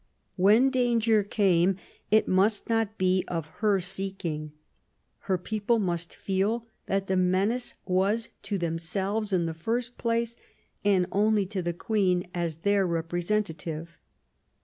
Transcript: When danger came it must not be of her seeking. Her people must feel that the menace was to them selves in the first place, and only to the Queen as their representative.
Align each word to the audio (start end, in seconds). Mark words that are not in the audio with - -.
When 0.35 0.71
danger 0.71 1.21
came 1.21 1.77
it 2.09 2.27
must 2.27 2.67
not 2.69 2.97
be 2.97 3.23
of 3.27 3.45
her 3.61 3.79
seeking. 3.79 4.51
Her 5.29 5.37
people 5.37 5.77
must 5.77 6.15
feel 6.15 6.65
that 6.87 7.05
the 7.05 7.15
menace 7.15 7.75
was 7.85 8.29
to 8.41 8.57
them 8.57 8.79
selves 8.79 9.31
in 9.31 9.45
the 9.45 9.53
first 9.53 9.99
place, 9.99 10.37
and 10.83 11.05
only 11.11 11.45
to 11.45 11.61
the 11.61 11.71
Queen 11.73 12.25
as 12.33 12.55
their 12.65 12.87
representative. 12.87 13.99